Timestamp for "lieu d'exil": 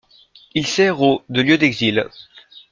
1.43-2.09